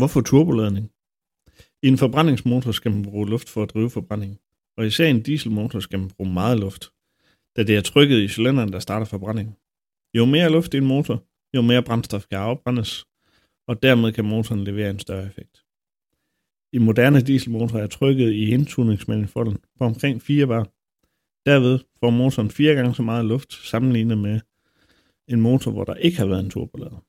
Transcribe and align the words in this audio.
Hvorfor 0.00 0.20
turboladning? 0.20 0.90
I 1.82 1.88
en 1.88 1.98
forbrændingsmotor 1.98 2.72
skal 2.72 2.90
man 2.90 3.02
bruge 3.02 3.28
luft 3.28 3.48
for 3.48 3.62
at 3.62 3.70
drive 3.74 3.90
forbrændingen, 3.90 4.38
og 4.76 4.86
især 4.86 5.06
i 5.06 5.10
en 5.10 5.22
dieselmotor 5.22 5.80
skal 5.80 5.98
man 5.98 6.10
bruge 6.10 6.32
meget 6.32 6.60
luft, 6.60 6.92
da 7.56 7.62
det 7.62 7.76
er 7.76 7.80
trykket 7.80 8.18
i 8.22 8.28
cylinderen, 8.28 8.72
der 8.72 8.78
starter 8.78 9.06
forbrændingen. 9.06 9.56
Jo 10.14 10.24
mere 10.24 10.50
luft 10.52 10.74
i 10.74 10.76
en 10.76 10.86
motor, 10.86 11.24
jo 11.56 11.62
mere 11.62 11.82
brændstof 11.82 12.26
kan 12.26 12.38
afbrændes, 12.38 13.04
og 13.68 13.82
dermed 13.82 14.12
kan 14.12 14.24
motoren 14.24 14.64
levere 14.64 14.90
en 14.90 14.98
større 14.98 15.26
effekt. 15.26 15.64
I 16.72 16.78
moderne 16.78 17.20
dieselmotorer 17.20 17.82
er 17.82 17.86
trykket 17.86 18.32
i 18.32 18.50
indtuningsmanifolden 18.50 19.58
på 19.78 19.84
omkring 19.84 20.22
4 20.22 20.46
bar. 20.46 20.64
Derved 21.46 21.78
får 22.00 22.10
motoren 22.10 22.50
fire 22.50 22.74
gange 22.74 22.94
så 22.94 23.02
meget 23.02 23.24
luft 23.24 23.52
sammenlignet 23.52 24.18
med 24.18 24.40
en 25.28 25.40
motor, 25.40 25.70
hvor 25.70 25.84
der 25.84 25.94
ikke 25.94 26.18
har 26.18 26.26
været 26.26 26.44
en 26.44 26.50
turbolader. 26.50 27.04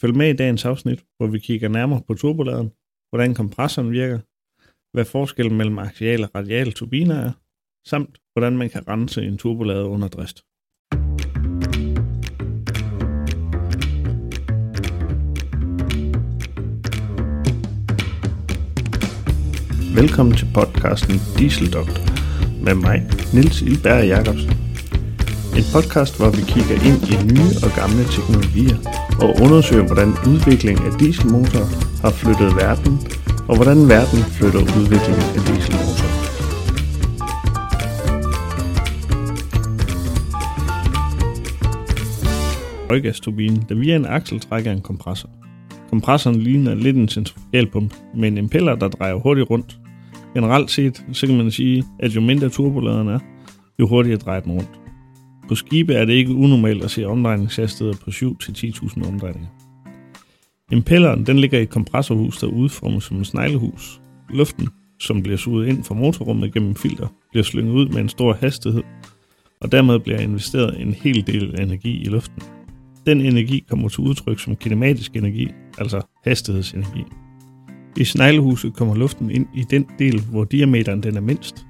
Følg 0.00 0.16
med 0.16 0.30
i 0.30 0.36
dagens 0.36 0.64
afsnit, 0.64 1.04
hvor 1.16 1.26
vi 1.26 1.38
kigger 1.38 1.68
nærmere 1.68 2.02
på 2.06 2.14
turboladen, 2.14 2.68
hvordan 3.10 3.34
kompressoren 3.34 3.90
virker, 3.90 4.18
hvad 4.92 5.04
forskellen 5.04 5.56
mellem 5.56 5.78
axial 5.78 6.24
og 6.24 6.30
radial 6.34 6.72
turbiner 6.72 7.14
er, 7.14 7.32
samt 7.86 8.18
hvordan 8.32 8.56
man 8.58 8.70
kan 8.70 8.88
rense 8.88 9.22
en 9.22 9.38
turbolader 9.38 9.84
under 9.84 10.08
drift. 10.08 10.38
Velkommen 20.00 20.34
til 20.36 20.48
podcasten 20.54 21.16
Diesel 21.38 21.72
Doctor 21.72 22.02
med 22.64 22.74
mig, 22.74 22.98
Nils 23.34 23.62
Ilberg 23.62 24.06
Jacobsen. 24.12 24.52
En 25.58 25.66
podcast, 25.74 26.12
hvor 26.18 26.30
vi 26.36 26.42
kigger 26.54 26.76
ind 26.88 27.00
i 27.12 27.16
nye 27.32 27.54
og 27.64 27.70
gamle 27.80 28.04
teknologier 28.14 28.78
og 29.22 29.30
undersøge, 29.44 29.86
hvordan 29.86 30.08
udvikling 30.08 30.78
af 30.86 30.92
dieselmotorer 31.00 31.68
har 32.02 32.10
flyttet 32.10 32.56
verden, 32.56 32.94
og 33.48 33.54
hvordan 33.56 33.88
verden 33.88 34.20
flytter 34.36 34.60
udviklingen 34.78 35.28
af 35.36 35.42
dieselmotorer. 35.48 36.12
Røggasturbinen, 42.90 43.64
der 43.68 43.74
via 43.74 43.96
en 43.96 44.06
aksel 44.06 44.40
trækker 44.40 44.72
en 44.72 44.80
kompressor. 44.80 45.30
Kompressoren 45.90 46.36
ligner 46.36 46.74
lidt 46.74 46.96
en 46.96 47.08
centrifugalpumpe 47.08 47.94
med 48.14 48.28
en 48.28 48.38
impeller, 48.38 48.74
der 48.74 48.88
drejer 48.88 49.14
hurtigt 49.14 49.50
rundt. 49.50 49.78
Generelt 50.34 50.70
set, 50.70 51.04
så 51.12 51.26
kan 51.26 51.36
man 51.36 51.50
sige, 51.50 51.84
at 52.00 52.10
jo 52.10 52.20
mindre 52.20 52.48
turboladeren 52.48 53.08
er, 53.08 53.18
jo 53.78 53.88
hurtigere 53.88 54.18
drejer 54.18 54.40
den 54.40 54.52
rundt. 54.52 54.81
På 55.48 55.54
skibe 55.54 55.94
er 55.94 56.04
det 56.04 56.12
ikke 56.12 56.34
unormalt 56.34 56.84
at 56.84 56.90
se 56.90 57.04
omdrejningshastigheder 57.04 57.98
på 57.98 58.10
7-10.000 58.10 59.08
omdrejninger. 59.08 59.48
Impelleren 60.72 61.26
den 61.26 61.38
ligger 61.38 61.58
i 61.58 61.62
et 61.62 61.70
kompressorhus, 61.70 62.38
der 62.38 62.46
udformet 62.46 63.02
som 63.02 63.20
et 63.20 63.26
sneglehus. 63.26 64.00
Luften, 64.30 64.68
som 65.00 65.22
bliver 65.22 65.38
suget 65.38 65.68
ind 65.68 65.84
fra 65.84 65.94
motorrummet 65.94 66.54
gennem 66.54 66.74
filter, 66.74 67.06
bliver 67.30 67.44
slynget 67.44 67.72
ud 67.72 67.88
med 67.88 68.00
en 68.00 68.08
stor 68.08 68.32
hastighed, 68.32 68.82
og 69.60 69.72
dermed 69.72 69.98
bliver 69.98 70.18
investeret 70.18 70.80
en 70.80 70.94
hel 70.94 71.26
del 71.26 71.60
energi 71.60 72.02
i 72.02 72.04
luften. 72.04 72.42
Den 73.06 73.20
energi 73.20 73.64
kommer 73.68 73.88
til 73.88 74.00
udtryk 74.00 74.40
som 74.40 74.56
kinematisk 74.56 75.16
energi, 75.16 75.48
altså 75.78 76.00
hastighedsenergi. 76.24 77.04
I 77.96 78.04
sneglehuset 78.04 78.74
kommer 78.74 78.94
luften 78.94 79.30
ind 79.30 79.46
i 79.54 79.64
den 79.70 79.86
del, 79.98 80.20
hvor 80.20 80.44
diameteren 80.44 81.02
den 81.02 81.16
er 81.16 81.20
mindst, 81.20 81.66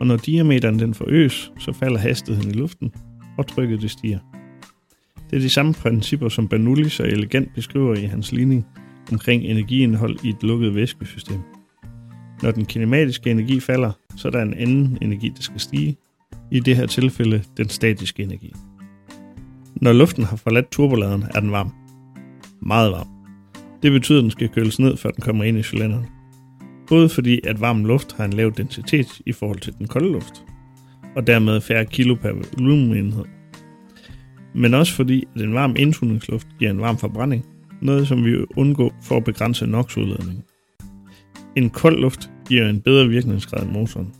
og 0.00 0.06
når 0.06 0.16
diameteren 0.16 0.78
den 0.78 0.94
forøges, 0.94 1.52
så 1.58 1.72
falder 1.72 1.98
hastigheden 1.98 2.50
i 2.50 2.54
luften, 2.54 2.92
og 3.38 3.46
trykket 3.46 3.82
det 3.82 3.90
stiger. 3.90 4.18
Det 5.30 5.36
er 5.36 5.40
de 5.40 5.50
samme 5.50 5.74
principper, 5.74 6.28
som 6.28 6.48
Bernoulli 6.48 6.88
så 6.88 7.02
elegant 7.02 7.54
beskriver 7.54 7.94
i 7.94 8.04
hans 8.04 8.32
ligning 8.32 8.66
omkring 9.12 9.44
energiindhold 9.44 10.24
i 10.24 10.28
et 10.28 10.42
lukket 10.42 10.74
væskesystem. 10.74 11.40
Når 12.42 12.50
den 12.50 12.66
kinematiske 12.66 13.30
energi 13.30 13.60
falder, 13.60 13.92
så 14.16 14.28
er 14.28 14.32
der 14.32 14.42
en 14.42 14.54
anden 14.54 14.98
energi, 15.02 15.28
der 15.28 15.42
skal 15.42 15.60
stige, 15.60 15.96
i 16.50 16.60
det 16.60 16.76
her 16.76 16.86
tilfælde 16.86 17.42
den 17.56 17.68
statiske 17.68 18.22
energi. 18.22 18.52
Når 19.74 19.92
luften 19.92 20.24
har 20.24 20.36
forladt 20.36 20.70
turboladeren, 20.70 21.24
er 21.34 21.40
den 21.40 21.52
varm. 21.52 21.72
Meget 22.62 22.92
varm. 22.92 23.08
Det 23.82 23.92
betyder, 23.92 24.18
at 24.18 24.22
den 24.22 24.30
skal 24.30 24.48
køles 24.48 24.78
ned, 24.78 24.96
før 24.96 25.10
den 25.10 25.22
kommer 25.22 25.44
ind 25.44 25.58
i 25.58 25.62
cylinderen. 25.62 26.06
Både 26.88 27.08
fordi, 27.08 27.40
at 27.44 27.60
varm 27.60 27.84
luft 27.84 28.12
har 28.12 28.24
en 28.24 28.32
lav 28.32 28.50
densitet 28.56 29.20
i 29.26 29.32
forhold 29.32 29.58
til 29.58 29.74
den 29.78 29.88
kolde 29.88 30.12
luft, 30.12 30.44
og 31.16 31.26
dermed 31.26 31.60
færre 31.60 31.84
kilo 31.84 32.14
per 32.14 32.32
volumenenhed. 32.58 33.24
Men 34.54 34.74
også 34.74 34.94
fordi, 34.94 35.24
at 35.34 35.42
en 35.42 35.54
varm 35.54 35.74
indsugningsluft 35.78 36.46
giver 36.58 36.70
en 36.70 36.80
varm 36.80 36.98
forbrænding, 36.98 37.46
noget 37.82 38.08
som 38.08 38.24
vi 38.24 38.36
undgå 38.56 38.92
for 39.02 39.16
at 39.16 39.24
begrænse 39.24 39.66
NOx-udledning. 39.66 40.44
En 41.56 41.70
kold 41.70 42.00
luft 42.00 42.30
giver 42.48 42.68
en 42.68 42.80
bedre 42.80 43.08
virkningsgrad 43.08 43.62
end 43.62 43.72
motoren. 43.72 44.14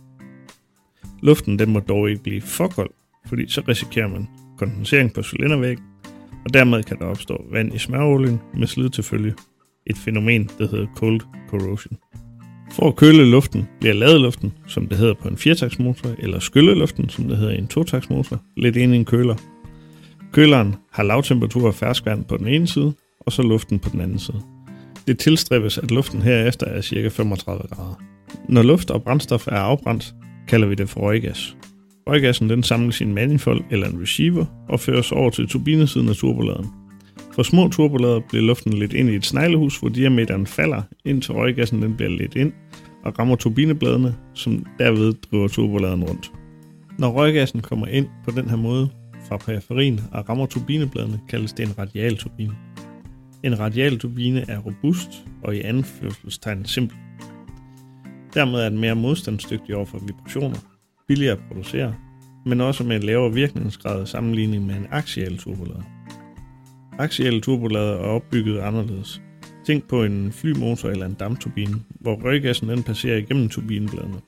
Luften 1.22 1.58
den 1.58 1.72
må 1.72 1.80
dog 1.80 2.10
ikke 2.10 2.22
blive 2.22 2.40
for 2.40 2.68
kold, 2.68 2.90
fordi 3.26 3.48
så 3.48 3.62
risikerer 3.68 4.08
man 4.08 4.28
kondensering 4.58 5.14
på 5.14 5.22
cylindervæggen, 5.22 5.84
og 6.44 6.54
dermed 6.54 6.82
kan 6.82 6.98
der 6.98 7.04
opstå 7.04 7.44
vand 7.52 7.74
i 7.74 7.78
smørolien 7.78 8.40
med 8.58 8.66
slid 8.66 8.90
til 8.90 9.04
følge. 9.04 9.34
Et 9.86 9.96
fænomen, 9.96 10.50
der 10.58 10.68
hedder 10.68 10.86
cold 10.96 11.20
corrosion. 11.48 11.98
For 12.72 12.88
at 12.88 12.96
køle 12.96 13.30
luften 13.30 13.68
bliver 13.80 13.94
ladeluften, 13.94 14.52
som 14.66 14.86
det 14.86 14.98
hedder 14.98 15.14
på 15.14 15.28
en 15.28 15.36
firetaksmotor, 15.36 16.10
eller 16.18 16.38
skylleluften, 16.38 17.08
som 17.08 17.28
det 17.28 17.36
hedder 17.36 17.52
i 17.52 17.58
en 17.58 17.66
totaksmotor, 17.66 18.42
lidt 18.56 18.76
ind 18.76 18.94
i 18.94 18.96
en 18.96 19.04
køler. 19.04 19.36
Køleren 20.32 20.74
har 20.92 21.02
lavtemperatur 21.02 21.66
og 21.66 21.74
ferskvand 21.74 22.24
på 22.24 22.36
den 22.36 22.48
ene 22.48 22.66
side, 22.66 22.92
og 23.20 23.32
så 23.32 23.42
luften 23.42 23.78
på 23.78 23.88
den 23.92 24.00
anden 24.00 24.18
side. 24.18 24.40
Det 25.06 25.18
tilstræbes, 25.18 25.78
at 25.78 25.90
luften 25.90 26.22
herefter 26.22 26.66
er 26.66 26.82
ca. 26.82 27.08
35 27.08 27.62
grader. 27.70 28.00
Når 28.48 28.62
luft 28.62 28.90
og 28.90 29.02
brændstof 29.02 29.46
er 29.46 29.56
afbrændt, 29.56 30.14
kalder 30.48 30.66
vi 30.66 30.74
det 30.74 30.88
for 30.88 31.00
røggas. 31.00 31.56
Røggassen 32.08 32.50
den 32.50 32.62
samles 32.62 33.00
i 33.00 33.04
en 33.04 33.14
manifold 33.14 33.64
eller 33.70 33.88
en 33.88 34.02
receiver 34.02 34.44
og 34.68 34.80
føres 34.80 35.12
over 35.12 35.30
til 35.30 35.48
turbinesiden 35.48 36.08
af 36.08 36.14
turboladeren. 36.14 36.79
For 37.40 37.44
små 37.44 37.68
turbolader 37.68 38.20
bliver 38.28 38.42
luften 38.42 38.72
lidt 38.72 38.92
ind 38.92 39.10
i 39.10 39.14
et 39.14 39.26
sneglehus, 39.26 39.78
hvor 39.78 39.88
diameteren 39.88 40.46
falder, 40.46 40.82
indtil 41.04 41.34
røggassen 41.34 41.82
den 41.82 41.96
bliver 41.96 42.10
lidt 42.10 42.34
ind 42.34 42.52
og 43.04 43.18
rammer 43.18 43.36
turbinebladene, 43.36 44.16
som 44.34 44.66
derved 44.78 45.12
driver 45.12 45.48
turboladen 45.48 46.04
rundt. 46.04 46.32
Når 46.98 47.10
røggassen 47.10 47.60
kommer 47.60 47.86
ind 47.86 48.06
på 48.24 48.30
den 48.30 48.50
her 48.50 48.56
måde 48.56 48.88
fra 49.28 49.36
periferien 49.36 50.00
og 50.12 50.28
rammer 50.28 50.46
turbinebladene, 50.46 51.20
kaldes 51.28 51.52
det 51.52 51.68
en 51.68 51.78
radial 51.78 52.16
turbine. 52.16 52.52
En 53.42 53.60
radial 53.60 53.98
turbine 53.98 54.44
er 54.48 54.58
robust 54.58 55.24
og 55.42 55.56
i 55.56 55.60
anførselstegn 55.60 56.64
simpel. 56.64 56.96
Dermed 58.34 58.60
er 58.60 58.68
den 58.68 58.78
mere 58.78 58.94
modstandsdygtig 58.94 59.76
over 59.76 59.86
for 59.86 59.98
vibrationer, 59.98 60.58
billigere 61.08 61.36
at 61.36 61.42
producere, 61.48 61.94
men 62.46 62.60
også 62.60 62.84
med 62.84 62.96
en 62.96 63.02
lavere 63.02 63.32
virkningsgrad 63.32 64.06
sammenligning 64.06 64.66
med 64.66 64.74
en 64.74 64.86
axial 64.90 65.38
turbolader. 65.38 65.99
Axiale 67.00 67.40
turbolader 67.40 67.92
er 67.92 68.04
opbygget 68.04 68.58
anderledes. 68.58 69.22
Tænk 69.66 69.88
på 69.88 70.04
en 70.04 70.32
flymotor 70.32 70.88
eller 70.88 71.06
en 71.06 71.14
dampturbine, 71.14 71.74
hvor 72.00 72.24
røggassen 72.24 72.68
den 72.68 72.82
passerer 72.82 73.16
igennem 73.16 73.48
turbinebladene. 73.48 74.20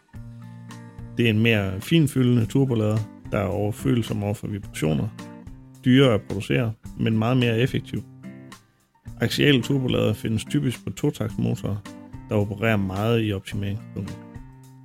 Det 1.17 1.27
er 1.27 1.31
en 1.31 1.43
mere 1.43 1.81
finfyldende 1.81 2.47
turbolader, 2.47 2.99
der 3.33 3.39
er 3.39 3.47
overfølsom 3.47 4.23
over 4.23 4.35
for 4.35 4.47
vibrationer, 4.47 5.09
dyrere 5.85 6.15
at 6.15 6.23
producere, 6.23 6.73
men 7.01 7.19
meget 7.19 7.37
mere 7.37 7.59
effektiv. 7.59 8.03
Axiale 9.21 9.63
turbolader 9.63 10.13
findes 10.13 10.45
typisk 10.45 10.85
på 10.85 10.91
totaksmotorer, 10.91 11.77
der 12.29 12.35
opererer 12.35 12.77
meget 12.77 13.29
i 13.29 13.33
optimeringspunktet. 13.33 14.19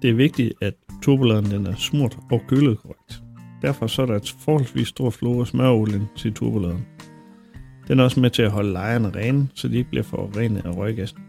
Det 0.02 0.10
er 0.10 0.14
vigtigt, 0.14 0.54
at 0.62 0.74
turboladeren 1.02 1.52
den 1.52 1.68
er 1.68 1.76
smurt 1.76 2.18
og 2.32 2.42
kølet 2.48 2.78
korrekt. 2.78 3.22
Derfor 3.62 3.88
så 3.88 4.02
er 4.02 4.06
der 4.06 4.16
et 4.16 4.36
forholdsvis 4.40 4.88
stort 4.88 5.14
flow 5.14 5.42
af 5.42 5.48
smøreolien 5.48 6.04
til 6.16 6.34
turboladeren. 6.34 6.86
Den 7.88 8.00
er 8.00 8.04
også 8.04 8.20
med 8.20 8.30
til 8.30 8.42
at 8.42 8.52
holde 8.52 8.72
lejerne 8.72 9.12
rene, 9.16 9.48
så 9.56 9.68
de 9.68 9.78
ikke 9.78 9.90
bliver 9.90 10.04
forurenet 10.04 10.66
af 10.66 10.78
røggassen. 10.78 11.20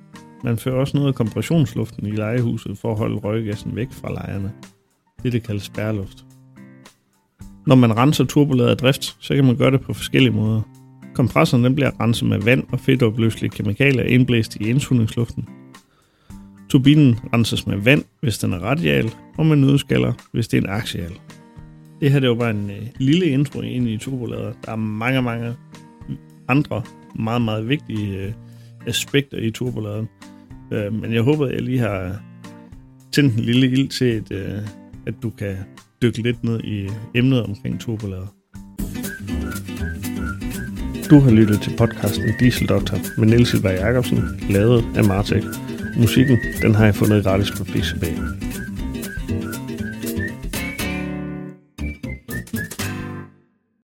Man 0.45 0.59
fører 0.59 0.75
også 0.75 0.97
noget 0.97 1.09
af 1.09 1.15
kompressionsluften 1.15 2.07
i 2.07 2.11
lejehuset 2.11 2.79
for 2.79 2.93
at 2.93 2.99
holde 2.99 3.17
røggassen 3.17 3.77
væk 3.77 3.93
fra 3.93 4.13
lejerne. 4.13 4.53
Det 5.23 5.33
det 5.33 5.43
kaldes 5.43 5.63
spærluft. 5.63 6.25
Når 7.67 7.75
man 7.75 7.97
renser 7.97 8.25
turbolader 8.25 8.71
af 8.71 8.77
drift, 8.77 9.17
så 9.21 9.35
kan 9.35 9.45
man 9.45 9.57
gøre 9.57 9.71
det 9.71 9.81
på 9.81 9.95
forskellige 9.95 10.33
måder. 10.33 10.61
Kompressoren 11.15 11.65
den 11.65 11.75
bliver 11.75 12.01
renset 12.01 12.29
med 12.29 12.39
vand 12.39 12.65
og 12.73 12.81
fedtopløselige 12.81 13.51
kemikalier 13.51 14.03
indblæst 14.03 14.57
i 14.57 14.69
indsugningsluften. 14.69 15.49
Turbinen 16.69 17.19
renses 17.35 17.67
med 17.67 17.77
vand, 17.77 18.05
hvis 18.21 18.39
den 18.39 18.53
er 18.53 18.59
radial, 18.59 19.11
og 19.39 19.47
med 19.47 19.57
nødskaller, 19.57 20.13
hvis 20.33 20.49
det 20.49 20.59
er 20.59 20.63
en 20.63 20.69
axial. 20.69 21.13
Det 22.01 22.13
her 22.13 22.21
det 22.21 22.29
var 22.29 22.35
bare 22.35 22.51
en 22.51 22.71
øh, 22.71 22.87
lille 22.99 23.27
intro 23.27 23.61
ind 23.61 23.89
i 23.89 23.97
turbolader. 23.97 24.53
Der 24.65 24.73
er 24.73 24.77
mange, 24.77 25.23
mange 25.23 25.55
andre 26.49 26.83
meget, 27.15 27.43
meget 27.43 27.69
vigtige 27.69 28.19
øh, 28.19 28.33
aspekter 28.87 29.39
i 29.39 29.51
turboladen. 29.51 30.09
Øh, 30.73 30.93
men 30.93 31.15
jeg 31.15 31.23
håber, 31.23 31.47
at 31.47 31.53
jeg 31.53 31.63
lige 31.63 31.79
har 31.79 32.23
tændt 33.13 33.35
en 33.35 33.41
lille 33.41 33.67
ild 33.67 33.89
til, 33.89 34.05
at, 34.05 34.33
øh, 34.33 34.59
at 35.07 35.15
du 35.23 35.31
kan 35.31 35.57
dykke 36.03 36.23
lidt 36.23 36.45
ned 36.45 36.61
i 36.65 36.89
emnet 37.15 37.43
omkring 37.43 37.81
turbolader. 37.81 38.27
Du 41.11 41.19
har 41.21 41.31
lyttet 41.31 41.61
til 41.61 41.77
podcasten 41.79 42.33
Dieseldoktor 42.41 42.99
med 43.19 43.29
Niels 43.29 43.49
Silberg 43.49 43.75
Jacobsen, 43.75 44.19
lavet 44.51 44.85
af 44.97 45.05
Martek. 45.05 45.43
Musikken, 45.97 46.39
den 46.63 46.75
har 46.75 46.85
jeg 46.85 46.95
fundet 46.95 47.25
gratis 47.25 47.51
på 47.51 47.65
Pixabay. 47.65 48.48